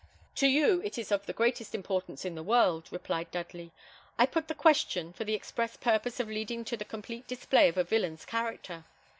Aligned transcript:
"To 0.37 0.47
you 0.47 0.81
it 0.83 0.97
is 0.97 1.11
of 1.11 1.27
the 1.27 1.31
greatest 1.31 1.75
importance 1.75 2.25
in 2.25 2.33
the 2.33 2.41
world," 2.41 2.87
replied 2.89 3.29
Dudley. 3.29 3.71
"I 4.17 4.25
put 4.25 4.47
the 4.47 4.55
question 4.55 5.13
for 5.13 5.25
the 5.25 5.35
express 5.35 5.77
purpose 5.77 6.19
of 6.19 6.27
leading 6.27 6.65
to 6.65 6.75
the 6.75 6.83
complete 6.85 7.27
display 7.27 7.67
of 7.69 7.77
a 7.77 7.83
villain's 7.83 8.25
character. 8.25 8.85